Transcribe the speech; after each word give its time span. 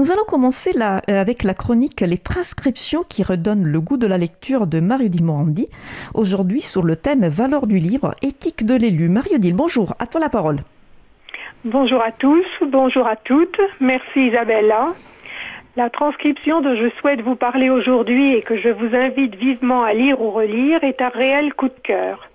Nous 0.00 0.10
allons 0.12 0.24
commencer 0.24 0.72
euh, 0.80 1.00
avec 1.06 1.42
la 1.42 1.52
chronique 1.52 2.00
Les 2.00 2.16
transcriptions 2.16 3.04
qui 3.06 3.22
redonnent 3.22 3.66
le 3.66 3.82
goût 3.82 3.98
de 3.98 4.06
la 4.06 4.16
lecture 4.16 4.66
de 4.66 4.80
Mario-Dil 4.80 5.22
Morandi. 5.22 5.66
Aujourd'hui 6.14 6.62
sur 6.62 6.82
le 6.82 6.96
thème 6.96 7.28
Valeur 7.28 7.66
du 7.66 7.78
livre, 7.78 8.14
éthique 8.22 8.64
de 8.64 8.74
l'élu. 8.74 9.10
Mario-Dil, 9.10 9.52
bonjour, 9.52 9.94
à 9.98 10.06
toi 10.06 10.18
la 10.18 10.30
parole. 10.30 10.60
Bonjour 11.66 12.02
à 12.02 12.12
tous, 12.12 12.46
bonjour 12.62 13.06
à 13.06 13.16
toutes. 13.16 13.60
Merci 13.80 14.28
Isabella. 14.28 14.94
La 15.76 15.90
transcription 15.90 16.62
dont 16.62 16.76
je 16.76 16.88
souhaite 16.98 17.20
vous 17.20 17.36
parler 17.36 17.68
aujourd'hui 17.68 18.36
et 18.36 18.40
que 18.40 18.56
je 18.56 18.70
vous 18.70 18.96
invite 18.96 19.34
vivement 19.34 19.82
à 19.82 19.92
lire 19.92 20.22
ou 20.22 20.30
relire 20.30 20.82
est 20.82 21.02
un 21.02 21.10
réel 21.10 21.52
coup 21.52 21.68
de 21.68 21.80
cœur. 21.82 22.29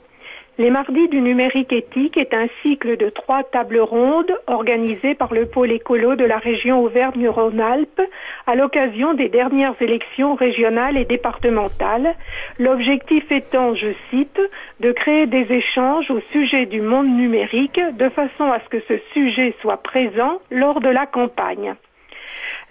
Les 0.57 0.69
mardis 0.69 1.09
du 1.09 1.19
numérique 1.19 1.73
éthique 1.73 2.15
est 2.15 2.33
un 2.33 2.47
cycle 2.61 2.95
de 2.95 3.09
trois 3.09 3.43
tables 3.43 3.81
rondes 3.81 4.33
organisées 4.47 5.13
par 5.13 5.33
le 5.33 5.47
pôle 5.47 5.73
écolo 5.73 6.15
de 6.15 6.23
la 6.23 6.37
région 6.37 6.81
Auvergne-Rhône-Alpes 6.81 8.01
à 8.47 8.55
l'occasion 8.55 9.13
des 9.13 9.27
dernières 9.27 9.75
élections 9.81 10.33
régionales 10.33 10.95
et 10.95 11.03
départementales. 11.03 12.15
L'objectif 12.57 13.29
étant, 13.33 13.75
je 13.75 13.89
cite, 14.09 14.39
de 14.79 14.93
créer 14.93 15.27
des 15.27 15.45
échanges 15.51 16.09
au 16.09 16.21
sujet 16.31 16.65
du 16.65 16.79
monde 16.79 17.09
numérique 17.09 17.81
de 17.97 18.07
façon 18.07 18.49
à 18.49 18.61
ce 18.61 18.69
que 18.69 18.79
ce 18.87 18.97
sujet 19.11 19.53
soit 19.59 19.83
présent 19.83 20.39
lors 20.51 20.79
de 20.79 20.89
la 20.89 21.05
campagne. 21.05 21.75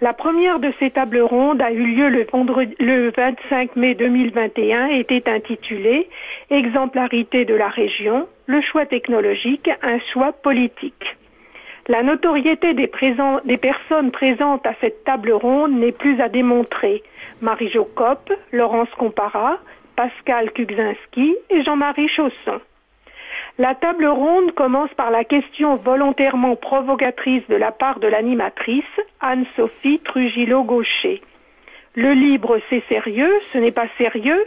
La 0.05 0.13
première 0.13 0.59
de 0.59 0.71
ces 0.79 0.91
tables 0.91 1.23
rondes 1.23 1.63
a 1.63 1.73
eu 1.73 1.83
lieu 1.83 2.11
le, 2.11 2.27
le 2.79 3.11
25 3.17 3.75
mai 3.75 3.95
2021 3.95 4.89
et 4.89 4.99
était 4.99 5.31
intitulée 5.31 6.11
Exemplarité 6.51 7.47
de 7.47 7.55
la 7.55 7.69
région, 7.69 8.29
le 8.45 8.61
choix 8.61 8.85
technologique, 8.85 9.71
un 9.81 9.99
choix 10.13 10.33
politique. 10.33 11.17
La 11.89 12.03
notoriété 12.03 12.75
des, 12.75 12.87
personnes 12.87 14.11
présentes 14.11 14.67
à 14.67 14.75
cette 14.83 15.05
table 15.05 15.33
ronde 15.33 15.73
n'est 15.73 15.93
plus 15.93 16.21
à 16.21 16.29
démontrer. 16.29 17.03
Marie-Jo 17.41 17.89
Kopp, 17.97 18.31
Laurence 18.53 18.95
Compara, 18.99 19.57
Pascal 19.97 20.53
Kugzinski 20.53 21.35
et 21.49 21.63
Jean-Marie 21.63 22.09
Chausson. 22.09 22.61
La 23.59 23.75
table 23.77 24.07
ronde 24.07 24.53
commence 24.53 24.93
par 24.95 25.13
la 25.13 25.23
question 25.23 25.77
volontairement 25.77 26.57
provocatrice 26.57 27.47
de 27.49 27.55
la 27.55 27.71
part 27.71 28.01
de 28.01 28.09
l'animatrice, 28.09 28.85
Anne-Sophie 29.21 30.01
Trujillo-Gaucher. 30.01 31.23
Le 31.95 32.13
libre, 32.13 32.59
c'est 32.69 32.83
sérieux, 32.89 33.33
ce 33.53 33.59
n'est 33.59 33.71
pas 33.71 33.87
sérieux 33.97 34.45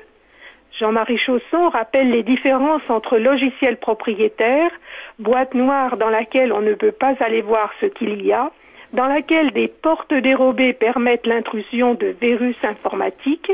Jean-Marie 0.79 1.17
Chausson 1.17 1.69
rappelle 1.69 2.11
les 2.11 2.23
différences 2.23 2.87
entre 2.89 3.17
logiciel 3.17 3.77
propriétaire, 3.77 4.69
boîte 5.17 5.53
noire 5.53 5.97
dans 5.97 6.09
laquelle 6.09 6.53
on 6.53 6.61
ne 6.61 6.73
peut 6.73 6.91
pas 6.91 7.15
aller 7.19 7.41
voir 7.41 7.71
ce 7.79 7.85
qu'il 7.85 8.23
y 8.23 8.33
a, 8.33 8.51
dans 8.93 9.07
laquelle 9.07 9.51
des 9.51 9.67
portes 9.67 10.13
dérobées 10.13 10.73
permettent 10.73 11.25
l'intrusion 11.25 11.93
de 11.93 12.15
virus 12.21 12.57
informatiques, 12.63 13.51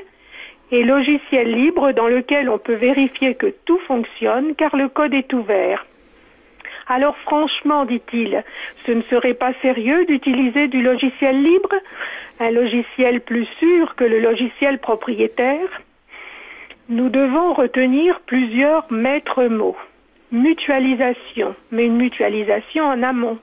et 0.74 0.84
logiciel 0.84 1.54
libre 1.54 1.92
dans 1.92 2.08
lequel 2.08 2.50
on 2.50 2.58
peut 2.58 2.74
vérifier 2.74 3.36
que 3.36 3.54
tout 3.66 3.78
fonctionne 3.86 4.56
car 4.56 4.76
le 4.76 4.90
code 4.90 5.14
est 5.14 5.32
ouvert. 5.32 5.86
Alors 6.88 7.16
franchement, 7.18 7.86
dit-il, 7.86 8.44
ce 8.88 8.92
ne 8.92 9.04
serait 9.04 9.36
pas 9.36 9.54
sérieux 9.62 10.06
d'utiliser 10.06 10.68
du 10.68 10.82
logiciel 10.82 11.44
libre, 11.44 11.76
un 12.40 12.50
logiciel 12.50 13.22
plus 13.22 13.46
sûr 13.60 13.94
que 13.96 14.04
le 14.04 14.20
logiciel 14.20 14.80
propriétaire? 14.80 15.82
Nous 16.90 17.10
devons 17.10 17.54
retenir 17.54 18.20
plusieurs 18.22 18.92
maîtres 18.92 19.44
mots. 19.44 19.78
Mutualisation, 20.32 21.56
mais 21.70 21.86
une 21.86 21.98
mutualisation 21.98 22.86
en 22.86 23.04
amont. 23.04 23.38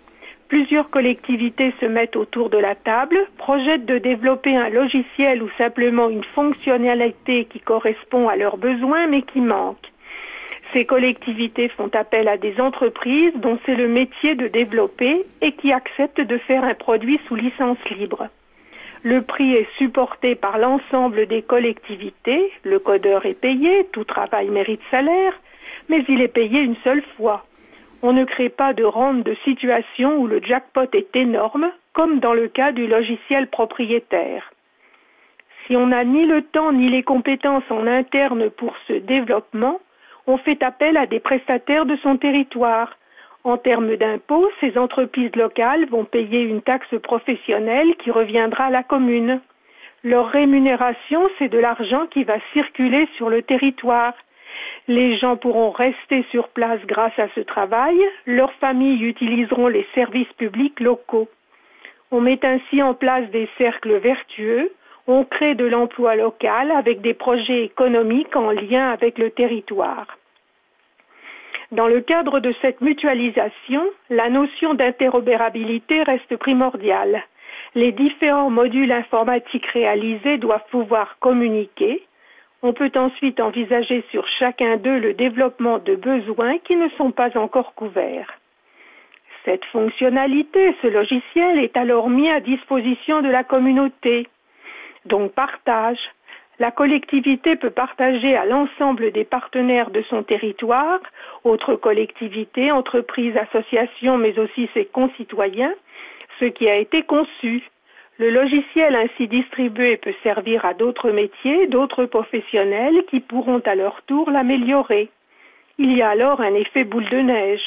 Plusieurs 0.50 0.90
collectivités 0.90 1.72
se 1.80 1.86
mettent 1.86 2.16
autour 2.16 2.50
de 2.50 2.58
la 2.58 2.74
table, 2.74 3.16
projettent 3.38 3.86
de 3.86 3.98
développer 3.98 4.56
un 4.56 4.68
logiciel 4.68 5.44
ou 5.44 5.48
simplement 5.56 6.08
une 6.08 6.24
fonctionnalité 6.24 7.44
qui 7.44 7.60
correspond 7.60 8.28
à 8.28 8.34
leurs 8.34 8.56
besoins 8.56 9.06
mais 9.06 9.22
qui 9.22 9.40
manque. 9.40 9.92
Ces 10.72 10.86
collectivités 10.86 11.68
font 11.68 11.90
appel 11.94 12.27
à 12.27 12.36
des 12.36 12.60
entreprises 12.60 13.33
dont 13.36 13.60
c'est 13.64 13.77
le 13.77 13.86
métier 13.86 14.34
de 14.34 14.48
développer 14.48 15.24
et 15.40 15.52
qui 15.52 15.72
acceptent 15.72 16.20
de 16.20 16.39
faire 16.39 16.64
un 16.64 16.74
produit 16.74 17.20
sous 17.28 17.36
licence 17.36 17.78
libre. 17.89 18.27
Le 19.05 19.22
prix 19.22 19.55
est 19.55 19.68
supporté 19.78 20.34
par 20.34 20.58
l'ensemble 20.58 21.27
des 21.27 21.42
collectivités, 21.42 22.50
le 22.64 22.80
codeur 22.80 23.24
est 23.24 23.40
payé, 23.40 23.86
tout 23.92 24.05
travail 24.05 24.48
mérite 24.48 24.83
salaire, 24.90 25.40
mais 25.89 26.05
il 26.08 26.20
est 26.20 26.27
payé 26.27 26.60
une 26.60 26.77
seule 26.83 27.05
fois. 27.16 27.46
On 28.02 28.12
ne 28.12 28.24
crée 28.24 28.48
pas 28.48 28.72
de 28.72 28.84
rente 28.84 29.22
de 29.24 29.34
situation 29.44 30.16
où 30.16 30.27
le 30.27 30.42
jackpot 30.42 30.88
est 30.94 31.14
énorme, 31.16 31.70
comme 31.92 32.18
dans 32.20 32.34
le 32.34 32.48
cas 32.48 32.72
du 32.72 32.86
logiciel 32.86 33.48
propriétaire. 33.48 34.52
Si 35.66 35.77
on 35.77 35.88
n'a 35.88 36.05
ni 36.05 36.27
le 36.27 36.42
temps 36.42 36.72
ni 36.72 36.89
les 36.89 37.02
compétences 37.02 37.70
en 37.70 37.86
interne 37.86 38.50
pour 38.50 38.74
ce 38.89 38.94
développement, 38.94 39.80
on 40.27 40.36
fait 40.36 40.62
appel 40.62 40.96
à 40.96 41.06
des 41.06 41.20
prestataires 41.20 41.86
de 41.86 41.96
son 41.96 42.16
territoire. 42.16 42.96
En 43.44 43.56
termes 43.56 43.96
d'impôts, 43.96 44.50
ces 44.60 44.78
entreprises 44.78 45.34
locales 45.34 45.86
vont 45.86 46.05
payer 46.05 46.42
une 46.42 46.62
taxe 46.62 46.94
professionnelle 47.02 47.96
qui 47.96 48.10
reviendra 48.10 48.66
à 48.66 48.70
la 48.70 48.83
commune. 48.83 49.40
Leur 50.02 50.28
rémunération, 50.28 51.28
c'est 51.39 51.48
de 51.48 51.58
l'argent 51.58 52.06
qui 52.06 52.24
va 52.24 52.39
circuler 52.52 53.06
sur 53.16 53.28
le 53.28 53.42
territoire. 53.42 54.14
Les 54.88 55.16
gens 55.16 55.36
pourront 55.36 55.70
rester 55.70 56.24
sur 56.30 56.48
place 56.48 56.80
grâce 56.86 57.18
à 57.18 57.28
ce 57.34 57.40
travail, 57.40 57.96
leurs 58.27 58.52
familles 58.55 59.05
utiliseront 59.05 59.68
les 59.68 59.86
services 59.94 60.33
publics 60.34 60.80
locaux. 60.80 61.28
On 62.11 62.20
met 62.20 62.44
ainsi 62.44 62.83
en 62.83 62.94
place 62.94 63.28
des 63.30 63.48
cercles 63.58 63.98
vertueux, 63.98 64.72
on 65.06 65.24
crée 65.24 65.55
de 65.55 65.64
l'emploi 65.64 66.16
local 66.16 66.70
avec 66.70 67.00
des 67.00 67.14
projets 67.14 67.64
économiques 67.64 68.36
en 68.36 68.50
lien 68.50 68.90
avec 68.90 69.18
le 69.18 69.30
territoire. 69.30 70.06
Dans 71.72 71.86
le 71.86 72.00
cadre 72.00 72.40
de 72.40 72.52
cette 72.60 72.80
mutualisation, 72.80 73.84
la 74.08 74.28
notion 74.28 74.74
d'interopérabilité 74.74 76.02
reste 76.02 76.36
primordiale. 76.36 77.22
Les 77.77 77.92
différents 77.92 78.50
modules 78.50 78.90
informatiques 78.90 79.66
réalisés 79.66 80.39
doivent 80.39 80.66
pouvoir 80.70 81.16
communiquer, 81.20 82.02
on 82.62 82.72
peut 82.72 82.92
ensuite 82.96 83.40
envisager 83.40 84.04
sur 84.10 84.26
chacun 84.26 84.76
d'eux 84.76 84.98
le 84.98 85.14
développement 85.14 85.78
de 85.78 85.94
besoins 85.94 86.58
qui 86.58 86.76
ne 86.76 86.88
sont 86.90 87.10
pas 87.10 87.36
encore 87.38 87.74
couverts. 87.74 88.38
Cette 89.44 89.64
fonctionnalité, 89.66 90.74
ce 90.82 90.86
logiciel 90.86 91.58
est 91.58 91.76
alors 91.76 92.10
mis 92.10 92.28
à 92.28 92.40
disposition 92.40 93.22
de 93.22 93.28
la 93.28 93.42
communauté. 93.42 94.28
Donc 95.06 95.32
partage. 95.32 95.98
La 96.58 96.70
collectivité 96.70 97.56
peut 97.56 97.70
partager 97.70 98.36
à 98.36 98.44
l'ensemble 98.44 99.12
des 99.12 99.24
partenaires 99.24 99.90
de 99.90 100.02
son 100.02 100.22
territoire, 100.22 101.00
autres 101.42 101.74
collectivités, 101.74 102.70
entreprises, 102.70 103.34
associations, 103.38 104.18
mais 104.18 104.38
aussi 104.38 104.68
ses 104.74 104.84
concitoyens, 104.84 105.72
ce 106.38 106.44
qui 106.44 106.68
a 106.68 106.77
été 106.77 107.02
conçu. 107.02 107.62
Le 108.20 108.29
logiciel 108.29 108.97
ainsi 108.97 109.29
distribué 109.29 109.97
peut 109.97 110.13
servir 110.23 110.67
à 110.67 110.75
d'autres 110.75 111.11
métiers, 111.11 111.69
d'autres 111.69 112.05
professionnels 112.05 113.03
qui 113.08 113.20
pourront 113.20 113.61
à 113.61 113.75
leur 113.75 114.03
tour 114.03 114.31
l'améliorer. 114.31 115.08
Il 115.79 115.97
y 115.97 116.03
a 116.03 116.11
alors 116.11 116.42
un 116.42 116.53
effet 116.53 116.85
boule 116.85 117.08
de 117.08 117.17
neige. 117.17 117.67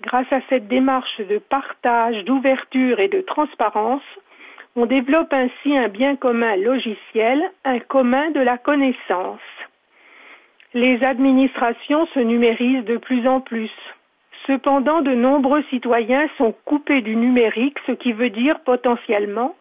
Grâce 0.00 0.32
à 0.32 0.40
cette 0.48 0.68
démarche 0.68 1.20
de 1.20 1.36
partage, 1.36 2.24
d'ouverture 2.24 2.98
et 2.98 3.08
de 3.08 3.20
transparence, 3.20 4.08
on 4.74 4.86
développe 4.86 5.34
ainsi 5.34 5.76
un 5.76 5.88
bien 5.88 6.16
commun 6.16 6.56
logiciel, 6.56 7.42
un 7.66 7.78
commun 7.78 8.30
de 8.30 8.40
la 8.40 8.56
connaissance. 8.56 9.50
Les 10.72 11.04
administrations 11.04 12.06
se 12.14 12.20
numérisent 12.20 12.86
de 12.86 12.96
plus 12.96 13.28
en 13.28 13.42
plus. 13.42 13.72
Cependant, 14.46 15.02
de 15.02 15.12
nombreux 15.12 15.62
citoyens 15.64 16.26
sont 16.38 16.54
coupés 16.64 17.02
du 17.02 17.16
numérique, 17.16 17.76
ce 17.86 17.92
qui 17.92 18.14
veut 18.14 18.30
dire 18.30 18.60
potentiellement 18.60 19.54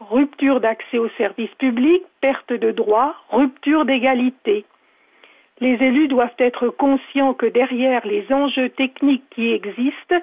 rupture 0.00 0.60
d'accès 0.60 0.98
aux 0.98 1.08
services 1.10 1.54
publics, 1.58 2.04
perte 2.20 2.52
de 2.52 2.70
droits, 2.70 3.14
rupture 3.30 3.84
d'égalité. 3.84 4.64
Les 5.60 5.74
élus 5.82 6.06
doivent 6.06 6.36
être 6.38 6.68
conscients 6.68 7.34
que 7.34 7.46
derrière 7.46 8.06
les 8.06 8.32
enjeux 8.32 8.68
techniques 8.68 9.28
qui 9.30 9.52
existent, 9.52 10.20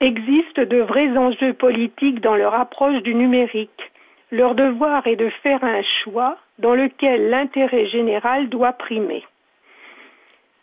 existent 0.00 0.64
de 0.64 0.78
vrais 0.78 1.16
enjeux 1.16 1.52
politiques 1.52 2.20
dans 2.20 2.36
leur 2.36 2.54
approche 2.54 3.02
du 3.02 3.14
numérique. 3.14 3.92
Leur 4.30 4.54
devoir 4.54 5.06
est 5.06 5.16
de 5.16 5.28
faire 5.42 5.62
un 5.62 5.82
choix 5.82 6.38
dans 6.58 6.74
lequel 6.74 7.28
l'intérêt 7.28 7.84
général 7.86 8.48
doit 8.48 8.72
primer. 8.72 9.24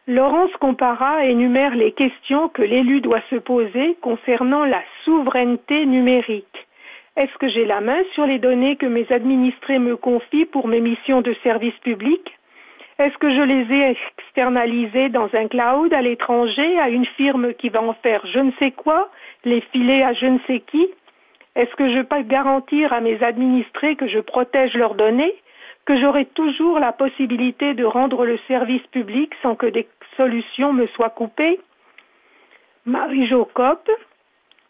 Laurence 0.08 0.56
Compara 0.60 1.26
énumère 1.26 1.76
les 1.76 1.92
questions 1.92 2.50
que 2.50 2.64
l'élu 2.64 3.00
doit 3.00 3.22
se 3.30 3.36
poser 3.36 3.96
concernant 4.02 4.66
la 4.66 4.82
souveraineté 5.06 5.86
numérique. 5.86 6.68
Est-ce 7.20 7.38
que 7.38 7.50
j'ai 7.50 7.66
la 7.66 7.82
main 7.82 8.02
sur 8.14 8.26
les 8.26 8.40
données 8.40 8.78
que 8.78 8.86
mes 8.86 9.06
administrés 9.12 9.78
me 9.78 9.98
confient 9.98 10.46
pour 10.46 10.70
mes 10.70 10.80
missions 10.80 11.20
de 11.20 11.34
service 11.44 11.78
public? 11.80 12.40
Est-ce 12.98 13.18
que 13.18 13.30
je 13.30 13.42
les 13.42 13.76
ai 13.76 13.98
externalisées 14.18 15.10
dans 15.10 15.28
un 15.34 15.50
cloud 15.50 15.94
à 15.94 16.02
l'étranger 16.02 16.80
à 16.80 16.88
une 16.88 17.04
firme 17.04 17.54
qui 17.56 17.68
va 17.68 17.82
en 17.82 17.92
faire 17.92 18.26
je 18.26 18.40
ne 18.40 18.52
sais 18.54 18.72
quoi, 18.72 19.10
les 19.44 19.60
filer 19.60 20.02
à 20.02 20.14
je 20.14 20.28
ne 20.28 20.40
sais 20.48 20.62
qui? 20.62 20.88
Est-ce 21.56 21.76
que 21.76 21.90
je 21.90 22.00
peux 22.04 22.22
garantir 22.22 22.94
à 22.94 23.02
mes 23.02 23.22
administrés 23.22 23.98
que 23.98 24.08
je 24.08 24.20
protège 24.20 24.74
leurs 24.76 24.96
données, 24.96 25.36
que 25.84 25.98
j'aurai 25.98 26.24
toujours 26.24 26.80
la 26.80 26.94
possibilité 26.94 27.74
de 27.74 27.84
rendre 27.84 28.26
le 28.26 28.38
service 28.48 28.88
public 28.94 29.34
sans 29.42 29.56
que 29.56 29.66
des 29.66 29.90
solutions 30.16 30.72
me 30.72 30.88
soient 30.88 31.10
coupées? 31.10 31.60
Marie-Jo 32.86 33.44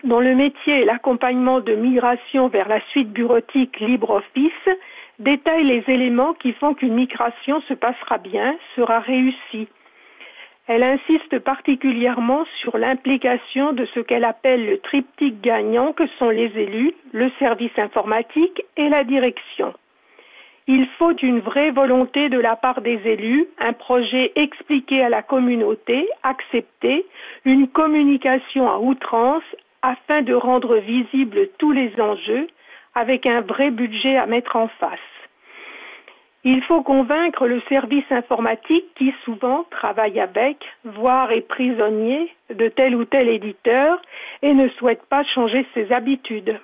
dont 0.03 0.19
le 0.19 0.35
métier 0.35 0.81
est 0.81 0.85
l'accompagnement 0.85 1.59
de 1.59 1.75
migration 1.75 2.47
vers 2.47 2.67
la 2.67 2.81
suite 2.89 3.11
bureautique 3.11 3.79
LibreOffice, 3.79 4.69
détaille 5.19 5.65
les 5.65 5.83
éléments 5.87 6.33
qui 6.33 6.53
font 6.53 6.73
qu'une 6.73 6.93
migration 6.93 7.61
se 7.61 7.73
passera 7.73 8.17
bien, 8.17 8.55
sera 8.75 8.99
réussie. 8.99 9.67
Elle 10.67 10.83
insiste 10.83 11.39
particulièrement 11.39 12.45
sur 12.61 12.77
l'implication 12.77 13.73
de 13.73 13.85
ce 13.85 13.99
qu'elle 13.99 14.23
appelle 14.23 14.67
le 14.67 14.77
triptyque 14.77 15.41
gagnant 15.41 15.93
que 15.93 16.05
sont 16.19 16.29
les 16.29 16.51
élus, 16.57 16.93
le 17.11 17.31
service 17.39 17.77
informatique 17.77 18.63
et 18.77 18.87
la 18.87 19.03
direction. 19.03 19.73
Il 20.67 20.85
faut 20.99 21.17
une 21.17 21.39
vraie 21.39 21.71
volonté 21.71 22.29
de 22.29 22.37
la 22.37 22.55
part 22.55 22.81
des 22.81 23.01
élus, 23.03 23.47
un 23.57 23.73
projet 23.73 24.31
expliqué 24.35 25.01
à 25.01 25.09
la 25.09 25.23
communauté, 25.23 26.07
accepté, 26.21 27.07
une 27.43 27.67
communication 27.67 28.69
à 28.69 28.77
outrance 28.77 29.55
afin 29.81 30.21
de 30.21 30.33
rendre 30.33 30.77
visibles 30.77 31.49
tous 31.57 31.71
les 31.71 31.93
enjeux 31.99 32.47
avec 32.95 33.25
un 33.25 33.41
vrai 33.41 33.71
budget 33.71 34.17
à 34.17 34.25
mettre 34.25 34.55
en 34.55 34.67
face. 34.67 34.99
Il 36.45 36.61
faut 36.63 36.81
convaincre 36.83 37.47
le 37.47 37.59
service 37.67 38.09
informatique 38.11 38.85
qui 38.95 39.13
souvent 39.25 39.65
travaille 39.69 40.21
avec, 40.21 40.65
voire 40.85 41.31
est 41.31 41.41
prisonnier 41.41 42.33
de 42.49 42.69
tel 42.69 42.95
ou 42.95 43.03
tel 43.03 43.27
éditeur 43.27 44.01
et 44.41 44.53
ne 44.53 44.69
souhaite 44.69 45.05
pas 45.05 45.23
changer 45.23 45.65
ses 45.73 45.91
habitudes. 45.91 46.57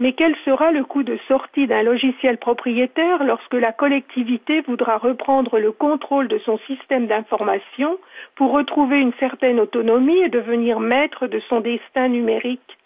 Mais 0.00 0.12
quel 0.12 0.34
sera 0.44 0.72
le 0.72 0.84
coût 0.84 1.04
de 1.04 1.16
sortie 1.28 1.66
d'un 1.66 1.82
logiciel 1.82 2.38
propriétaire 2.38 3.22
lorsque 3.24 3.54
la 3.54 3.72
collectivité 3.72 4.60
voudra 4.62 4.98
reprendre 4.98 5.58
le 5.58 5.70
contrôle 5.70 6.26
de 6.26 6.38
son 6.38 6.58
système 6.58 7.06
d'information 7.06 7.98
pour 8.34 8.50
retrouver 8.50 9.00
une 9.00 9.12
certaine 9.14 9.60
autonomie 9.60 10.18
et 10.18 10.28
devenir 10.28 10.80
maître 10.80 11.26
de 11.28 11.38
son 11.40 11.60
destin 11.60 12.08
numérique? 12.08 12.78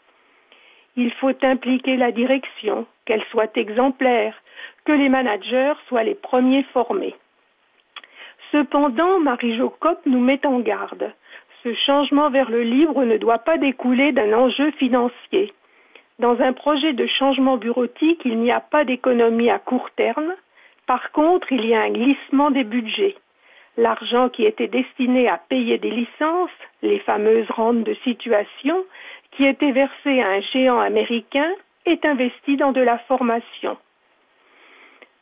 Il 0.96 1.12
faut 1.12 1.34
impliquer 1.42 1.96
la 1.96 2.12
direction, 2.12 2.86
qu'elle 3.04 3.24
soit 3.30 3.56
exemplaire, 3.56 4.34
que 4.84 4.92
les 4.92 5.08
managers 5.08 5.74
soient 5.86 6.02
les 6.02 6.16
premiers 6.16 6.64
formés. 6.74 7.14
Cependant, 8.52 9.20
Marie-Jo 9.20 9.72
nous 10.06 10.20
met 10.20 10.44
en 10.46 10.60
garde. 10.60 11.12
Ce 11.62 11.74
changement 11.74 12.30
vers 12.30 12.50
le 12.50 12.62
libre 12.62 13.04
ne 13.04 13.16
doit 13.16 13.38
pas 13.38 13.58
découler 13.58 14.12
d'un 14.12 14.32
enjeu 14.32 14.70
financier. 14.72 15.52
Dans 16.18 16.40
un 16.40 16.52
projet 16.52 16.94
de 16.94 17.06
changement 17.06 17.58
bureautique, 17.58 18.22
il 18.24 18.40
n'y 18.40 18.50
a 18.50 18.58
pas 18.58 18.84
d'économie 18.84 19.50
à 19.50 19.60
court 19.60 19.90
terme. 19.92 20.34
Par 20.86 21.12
contre, 21.12 21.52
il 21.52 21.64
y 21.64 21.74
a 21.74 21.82
un 21.82 21.90
glissement 21.90 22.50
des 22.50 22.64
budgets. 22.64 23.14
L'argent 23.76 24.28
qui 24.28 24.44
était 24.44 24.66
destiné 24.66 25.28
à 25.28 25.38
payer 25.38 25.78
des 25.78 25.92
licences, 25.92 26.50
les 26.82 26.98
fameuses 26.98 27.48
rentes 27.50 27.84
de 27.84 27.94
situation, 28.02 28.84
qui 29.30 29.46
étaient 29.46 29.70
versées 29.70 30.20
à 30.20 30.30
un 30.30 30.40
géant 30.40 30.80
américain, 30.80 31.52
est 31.86 32.04
investi 32.04 32.56
dans 32.56 32.72
de 32.72 32.80
la 32.80 32.98
formation. 32.98 33.76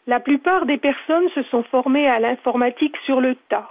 La 0.06 0.18
plupart 0.18 0.64
des 0.64 0.78
personnes 0.78 1.28
se 1.30 1.42
sont 1.42 1.64
formées 1.64 2.08
à 2.08 2.20
l'informatique 2.20 2.96
sur 3.04 3.20
le 3.20 3.34
tas. 3.50 3.68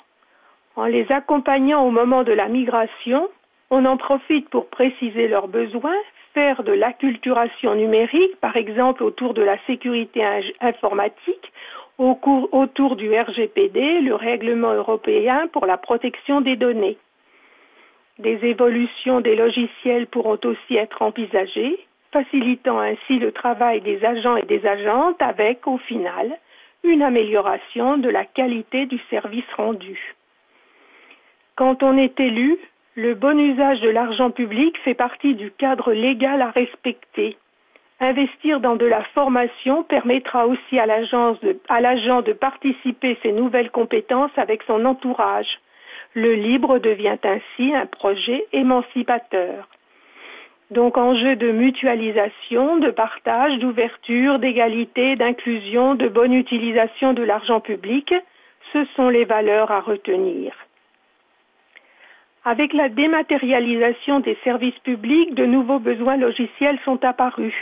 En 0.76 0.86
les 0.86 1.12
accompagnant 1.12 1.84
au 1.88 1.90
moment 1.90 2.24
de 2.24 2.34
la 2.34 2.50
migration, 2.50 3.30
on 3.76 3.84
en 3.84 3.98
profite 3.98 4.50
pour 4.50 4.70
préciser 4.70 5.28
leurs 5.28 5.50
besoins, 5.50 6.00
faire 6.34 6.64
de 6.64 6.72
l'acculturation 6.72 7.76
numérique, 7.76 8.40
par 8.40 8.56
exemple 8.56 9.04
autour 9.04 9.34
de 9.34 9.42
la 9.42 9.58
sécurité 9.68 10.24
informatique, 10.62 11.52
autour 11.98 12.96
du 12.96 13.14
RGPD, 13.14 14.00
le 14.00 14.16
règlement 14.16 14.74
européen 14.74 15.48
pour 15.52 15.66
la 15.66 15.78
protection 15.78 16.40
des 16.40 16.56
données. 16.56 16.98
Des 18.18 18.40
évolutions 18.46 19.20
des 19.20 19.36
logiciels 19.36 20.08
pourront 20.08 20.40
aussi 20.46 20.78
être 20.78 21.02
envisagées, 21.02 21.78
facilitant 22.14 22.80
ainsi 22.80 23.20
le 23.20 23.34
travail 23.34 23.82
des 23.82 24.06
agents 24.06 24.38
et 24.38 24.44
des 24.44 24.66
agentes 24.66 25.22
avec, 25.22 25.68
au 25.68 25.78
final, 25.78 26.38
une 26.86 27.02
amélioration 27.02 27.98
de 27.98 28.08
la 28.08 28.24
qualité 28.24 28.86
du 28.86 29.00
service 29.10 29.52
rendu. 29.58 30.16
Quand 31.56 31.84
on 31.84 31.98
est 31.98 32.18
élu, 32.22 32.58
le 32.98 33.14
bon 33.14 33.38
usage 33.38 33.82
de 33.82 33.90
l'argent 33.90 34.32
public 34.32 34.78
fait 34.86 34.94
partie 34.94 35.36
du 35.36 35.52
cadre 35.52 35.92
légal 35.92 36.42
à 36.42 36.52
respecter. 36.52 37.36
Investir 38.00 38.62
dans 38.62 38.78
de 38.78 38.86
la 38.86 39.04
formation 39.04 39.84
permettra 39.84 40.48
aussi 40.48 40.80
à 40.80 40.86
l'agent 40.86 41.34
de, 41.42 42.22
de, 42.22 42.34
participer 42.34 43.18
ses 43.22 43.34
nouvelles 43.34 43.72
compétences 43.72 44.32
avec 44.38 44.64
son 44.64 44.86
entourage. 44.86 45.60
Le 46.14 46.36
libre 46.36 46.80
devient 46.80 47.18
ainsi 47.24 47.76
un 47.76 47.86
projet 47.86 48.46
émancipateur. 48.54 49.68
Donc 50.72 50.98
enjeu 50.98 51.36
de 51.36 51.52
mutualisation, 51.52 52.78
de 52.78 52.92
partage, 52.92 53.60
d'ouverture, 53.60 54.40
d'égalité, 54.40 55.18
d'inclusion, 55.18 55.96
de 55.96 56.08
bonne 56.08 56.34
utilisation 56.34 57.12
de 57.12 57.24
l'argent 57.24 57.60
public, 57.60 58.14
ce 58.72 58.86
sont 58.96 59.10
les 59.10 59.26
valeurs 59.26 59.72
à 59.72 59.82
retenir. 59.82 60.65
Avec 62.48 62.74
la 62.74 62.90
dématérialisation 62.90 64.20
des 64.20 64.38
services 64.44 64.78
publics, 64.84 65.34
de 65.34 65.48
nouveaux 65.48 65.80
besoins 65.80 66.16
logiciels 66.16 66.78
sont 66.86 67.04
apparus. 67.04 67.56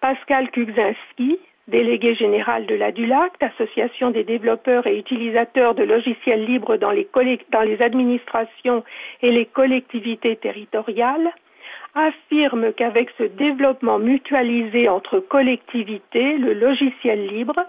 Pascal 0.00 0.50
Kugzinski, 0.50 1.38
délégué 1.68 2.16
général 2.16 2.66
de 2.66 2.74
la 2.74 2.90
DULACT, 2.90 3.40
Association 3.44 4.10
des 4.10 4.24
développeurs 4.24 4.88
et 4.88 4.98
utilisateurs 4.98 5.76
de 5.76 5.84
logiciels 5.84 6.44
libres 6.44 6.76
dans 6.76 6.90
les 6.90 7.80
administrations 7.80 8.82
et 9.22 9.30
les 9.30 9.46
collectivités 9.46 10.34
territoriales, 10.34 11.30
affirme 11.94 12.72
qu'avec 12.72 13.10
ce 13.18 13.22
développement 13.22 14.00
mutualisé 14.00 14.88
entre 14.88 15.20
collectivités, 15.20 16.38
le 16.38 16.54
logiciel 16.54 17.28
libre, 17.28 17.64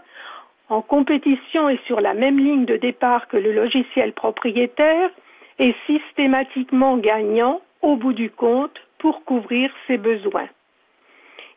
en 0.70 0.82
compétition 0.82 1.70
et 1.70 1.80
sur 1.86 2.02
la 2.02 2.16
même 2.16 2.40
ligne 2.40 2.66
de 2.66 2.78
départ 2.78 3.28
que 3.28 3.38
le 3.38 3.52
logiciel 3.52 4.14
propriétaire, 4.14 5.12
est 5.60 5.76
systématiquement 5.86 6.98
gagnant 6.98 7.62
au 7.82 7.96
bout 7.96 8.14
du 8.14 8.30
compte 8.30 8.82
pour 8.98 9.24
couvrir 9.24 9.72
ses 9.88 9.98
besoins. 9.98 10.50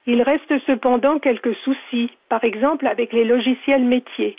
Il 0.06 0.22
reste 0.22 0.58
cependant 0.66 1.18
quelques 1.18 1.54
soucis, 1.54 2.10
par 2.28 2.42
exemple 2.44 2.86
avec 2.86 3.12
les 3.12 3.24
logiciels 3.24 3.84
métiers. 3.84 4.36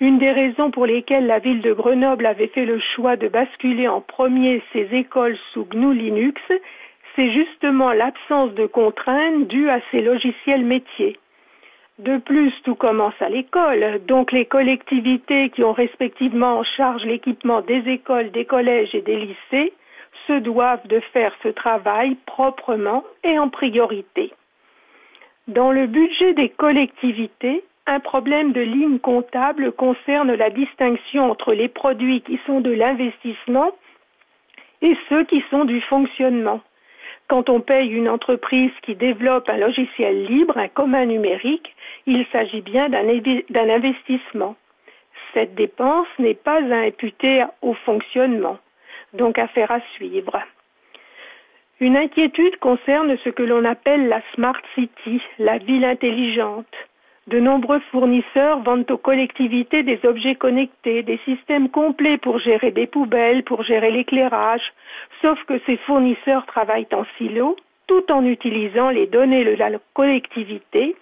Une 0.00 0.18
des 0.18 0.32
raisons 0.32 0.70
pour 0.70 0.84
lesquelles 0.84 1.26
la 1.26 1.38
ville 1.38 1.62
de 1.62 1.72
Grenoble 1.72 2.26
avait 2.26 2.48
fait 2.48 2.66
le 2.66 2.78
choix 2.78 3.16
de 3.16 3.28
basculer 3.28 3.88
en 3.88 4.00
premier 4.00 4.62
ses 4.72 4.88
écoles 4.92 5.38
sous 5.52 5.64
GNU 5.64 5.94
Linux, 5.94 6.42
c'est 7.14 7.30
justement 7.30 7.92
l'absence 7.92 8.52
de 8.54 8.66
contraintes 8.66 9.46
due 9.46 9.70
à 9.70 9.80
ces 9.90 10.02
logiciels 10.02 10.64
métiers. 10.64 11.16
De 11.98 12.18
plus, 12.18 12.52
tout 12.62 12.74
commence 12.74 13.20
à 13.20 13.30
l'école, 13.30 14.00
donc 14.06 14.30
les 14.30 14.44
collectivités 14.44 15.48
qui 15.48 15.64
ont 15.64 15.72
respectivement 15.72 16.58
en 16.58 16.62
charge 16.62 17.06
l'équipement 17.06 17.62
des 17.62 17.88
écoles, 17.88 18.30
des 18.32 18.44
collèges 18.44 18.94
et 18.94 19.00
des 19.00 19.16
lycées 19.16 19.72
se 20.26 20.34
doivent 20.34 20.86
de 20.88 21.00
faire 21.00 21.34
ce 21.42 21.48
travail 21.48 22.16
proprement 22.26 23.02
et 23.24 23.38
en 23.38 23.48
priorité. 23.48 24.34
Dans 25.48 25.72
le 25.72 25.86
budget 25.86 26.34
des 26.34 26.50
collectivités, 26.50 27.64
un 27.86 28.00
problème 28.00 28.52
de 28.52 28.60
ligne 28.60 28.98
comptable 28.98 29.72
concerne 29.72 30.34
la 30.34 30.50
distinction 30.50 31.30
entre 31.30 31.54
les 31.54 31.68
produits 31.68 32.20
qui 32.20 32.38
sont 32.44 32.60
de 32.60 32.72
l'investissement 32.72 33.72
et 34.82 34.96
ceux 35.08 35.24
qui 35.24 35.42
sont 35.50 35.64
du 35.64 35.80
fonctionnement. 35.80 36.60
Quand 37.28 37.48
on 37.48 37.60
paye 37.60 37.90
une 37.90 38.08
entreprise 38.08 38.72
qui 38.82 38.94
développe 38.94 39.48
un 39.48 39.56
logiciel 39.56 40.24
libre, 40.24 40.56
un 40.58 40.68
commun 40.68 41.06
numérique, 41.06 41.74
il 42.06 42.26
s'agit 42.26 42.62
bien 42.62 42.88
d'un 42.88 43.70
investissement. 43.70 44.56
Cette 45.34 45.54
dépense 45.54 46.08
n'est 46.18 46.34
pas 46.34 46.62
à 46.62 46.86
imputer 46.86 47.44
au 47.62 47.74
fonctionnement, 47.74 48.58
donc 49.12 49.38
affaire 49.38 49.70
à 49.70 49.80
suivre. 49.94 50.40
Une 51.80 51.96
inquiétude 51.96 52.56
concerne 52.58 53.16
ce 53.18 53.28
que 53.28 53.42
l'on 53.42 53.64
appelle 53.64 54.08
la 54.08 54.22
Smart 54.34 54.60
City, 54.74 55.20
la 55.38 55.58
ville 55.58 55.84
intelligente. 55.84 56.74
De 57.26 57.40
nombreux 57.40 57.80
fournisseurs 57.90 58.60
vendent 58.60 58.88
aux 58.88 58.98
collectivités 58.98 59.82
des 59.82 59.98
objets 60.04 60.36
connectés, 60.36 61.02
des 61.02 61.18
systèmes 61.24 61.68
complets 61.68 62.18
pour 62.18 62.38
gérer 62.38 62.70
des 62.70 62.86
poubelles, 62.86 63.42
pour 63.42 63.64
gérer 63.64 63.90
l'éclairage, 63.90 64.72
sauf 65.22 65.42
que 65.44 65.58
ces 65.66 65.76
fournisseurs 65.78 66.46
travaillent 66.46 66.86
en 66.92 67.04
silo 67.18 67.56
tout 67.88 68.12
en 68.12 68.24
utilisant 68.24 68.90
les 68.90 69.06
données 69.06 69.44
de 69.44 69.56
la 69.56 69.70
collectivité 69.92 70.94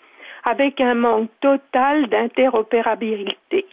avec 0.45 0.81
un 0.81 0.95
manque 0.95 1.31
total 1.41 2.07
d'interopérabilité. 2.09 3.67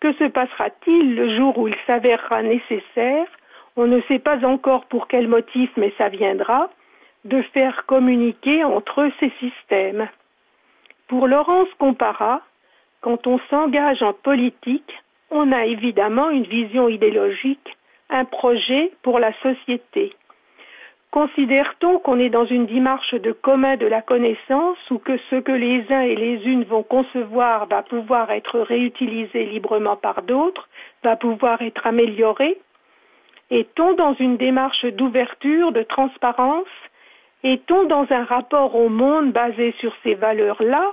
Que 0.00 0.12
se 0.14 0.24
passera-t-il 0.24 1.16
le 1.16 1.36
jour 1.36 1.58
où 1.58 1.68
il 1.68 1.76
s'avérera 1.86 2.42
nécessaire? 2.42 3.26
On 3.76 3.86
ne 3.86 4.00
sait 4.02 4.18
pas 4.18 4.44
encore 4.44 4.86
pour 4.86 5.06
quel 5.06 5.28
motif, 5.28 5.70
mais 5.76 5.92
ça 5.98 6.08
viendra 6.08 6.70
de 7.24 7.42
faire 7.42 7.84
communiquer 7.84 8.64
entre 8.64 9.10
ces 9.20 9.30
systèmes. 9.38 10.08
Pour 11.08 11.26
Laurence 11.26 11.72
Compara, 11.78 12.42
quand 13.00 13.26
on 13.26 13.38
s'engage 13.50 14.02
en 14.02 14.12
politique, 14.12 14.92
on 15.30 15.52
a 15.52 15.64
évidemment 15.64 16.28
une 16.28 16.42
vision 16.42 16.86
idéologique, 16.88 17.76
un 18.10 18.26
projet 18.26 18.92
pour 19.02 19.18
la 19.18 19.32
société. 19.40 20.12
Considère-t-on 21.10 21.98
qu'on 21.98 22.18
est 22.18 22.28
dans 22.28 22.44
une 22.44 22.66
démarche 22.66 23.14
de 23.14 23.32
commun 23.32 23.78
de 23.78 23.86
la 23.86 24.02
connaissance 24.02 24.78
ou 24.90 24.98
que 24.98 25.16
ce 25.30 25.36
que 25.36 25.52
les 25.52 25.90
uns 25.90 26.02
et 26.02 26.14
les 26.14 26.46
unes 26.46 26.64
vont 26.64 26.82
concevoir 26.82 27.66
va 27.68 27.82
pouvoir 27.82 28.30
être 28.30 28.60
réutilisé 28.60 29.46
librement 29.46 29.96
par 29.96 30.20
d'autres, 30.20 30.68
va 31.02 31.16
pouvoir 31.16 31.62
être 31.62 31.86
amélioré? 31.86 32.58
Est-on 33.50 33.94
dans 33.94 34.12
une 34.12 34.36
démarche 34.36 34.84
d'ouverture, 34.84 35.72
de 35.72 35.82
transparence 35.82 36.68
Est-on 37.44 37.84
dans 37.84 38.06
un 38.10 38.24
rapport 38.24 38.74
au 38.74 38.88
monde 38.88 39.32
basé 39.32 39.72
sur 39.78 39.94
ces 40.02 40.14
valeurs-là 40.14 40.90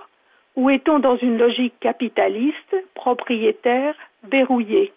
ou 0.55 0.69
est-on 0.69 0.99
dans 0.99 1.17
une 1.17 1.37
logique 1.37 1.73
capitaliste, 1.79 2.75
propriétaire, 2.93 3.95
verrouillée? 4.23 4.93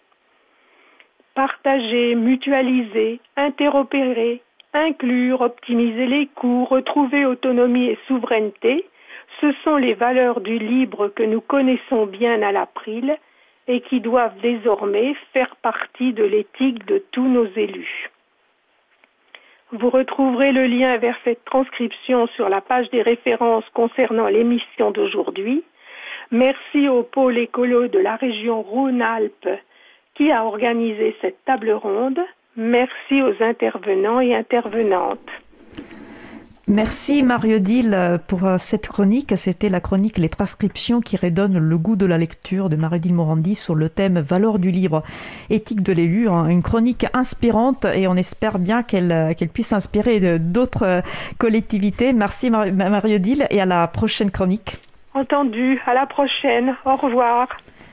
Partager, 1.33 2.15
mutualiser, 2.15 3.19
interopérer, 3.35 4.41
inclure, 4.73 5.41
optimiser 5.41 6.05
les 6.05 6.27
coûts, 6.27 6.65
retrouver 6.65 7.25
autonomie 7.25 7.87
et 7.87 7.99
souveraineté, 8.07 8.85
ce 9.41 9.51
sont 9.63 9.77
les 9.77 9.95
valeurs 9.95 10.41
du 10.41 10.57
libre 10.59 11.07
que 11.07 11.23
nous 11.23 11.41
connaissons 11.41 12.05
bien 12.05 12.41
à 12.41 12.51
l'April 12.51 13.17
et 13.67 13.81
qui 13.81 14.01
doivent 14.01 14.39
désormais 14.41 15.15
faire 15.33 15.55
partie 15.57 16.13
de 16.13 16.23
l'éthique 16.23 16.85
de 16.85 17.03
tous 17.11 17.27
nos 17.27 17.45
élus. 17.55 18.09
Vous 19.71 19.91
retrouverez 19.91 20.51
le 20.51 20.65
lien 20.65 20.97
vers 20.97 21.17
cette 21.23 21.45
transcription 21.45 22.25
sur 22.27 22.49
la 22.49 22.59
page 22.59 22.89
des 22.89 23.03
références 23.03 23.69
concernant 23.73 24.27
l'émission 24.27 24.89
d'aujourd'hui. 24.89 25.63
Merci 26.31 26.87
au 26.89 27.03
pôle 27.03 27.37
écolo 27.37 27.87
de 27.87 27.99
la 27.99 28.15
région 28.15 28.63
Rhône-Alpes 28.63 29.49
qui 30.15 30.31
a 30.31 30.43
organisé 30.43 31.15
cette 31.21 31.43
table 31.45 31.71
ronde. 31.71 32.19
Merci 32.55 33.21
aux 33.21 33.43
intervenants 33.43 34.19
et 34.19 34.35
intervenantes. 34.35 35.29
Merci 36.69 37.23
Mario 37.23 37.57
Dill 37.57 37.97
pour 38.27 38.45
euh, 38.45 38.59
cette 38.59 38.87
chronique. 38.87 39.33
C'était 39.37 39.69
la 39.69 39.81
chronique 39.81 40.19
Les 40.19 40.29
transcriptions 40.29 41.01
qui 41.01 41.17
redonnent 41.17 41.57
le 41.57 41.77
goût 41.79 41.95
de 41.95 42.05
la 42.05 42.19
lecture 42.19 42.69
de 42.69 42.75
Mario 42.75 42.99
Dill 42.99 43.15
Morandi 43.15 43.55
sur 43.55 43.73
le 43.73 43.89
thème 43.89 44.19
Valeur 44.19 44.59
du 44.59 44.69
livre, 44.69 45.01
éthique 45.49 45.81
de 45.81 45.91
l'élu. 45.93 46.29
Hein. 46.29 46.45
Une 46.45 46.61
chronique 46.61 47.07
inspirante 47.11 47.85
et 47.85 48.07
on 48.07 48.15
espère 48.15 48.59
bien 48.59 48.83
qu'elle 48.83 49.11
euh, 49.11 49.33
puisse 49.51 49.73
inspirer 49.73 50.37
d'autres 50.37 50.83
euh, 50.83 51.01
collectivités. 51.39 52.13
Merci 52.13 52.51
Mario 52.51 53.17
Dill 53.17 53.47
et 53.49 53.59
à 53.59 53.65
la 53.65 53.87
prochaine 53.87 54.29
chronique. 54.29 54.77
Entendu. 55.15 55.81
À 55.87 55.95
la 55.95 56.05
prochaine. 56.05 56.75
Au 56.85 56.97
revoir. 56.97 57.47